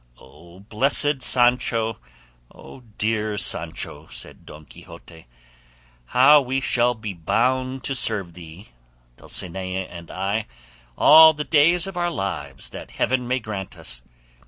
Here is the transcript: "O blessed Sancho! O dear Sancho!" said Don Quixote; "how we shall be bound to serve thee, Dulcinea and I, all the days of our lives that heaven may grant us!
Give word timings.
"O 0.17 0.61
blessed 0.61 1.21
Sancho! 1.21 1.99
O 2.49 2.79
dear 2.97 3.37
Sancho!" 3.37 4.07
said 4.07 4.47
Don 4.47 4.65
Quixote; 4.65 5.27
"how 6.05 6.41
we 6.41 6.59
shall 6.59 6.95
be 6.95 7.13
bound 7.13 7.83
to 7.83 7.93
serve 7.93 8.33
thee, 8.33 8.69
Dulcinea 9.17 9.85
and 9.85 10.09
I, 10.09 10.47
all 10.97 11.33
the 11.35 11.43
days 11.43 11.85
of 11.85 11.97
our 11.97 12.09
lives 12.09 12.69
that 12.69 12.89
heaven 12.89 13.27
may 13.27 13.37
grant 13.39 13.77
us! 13.77 14.01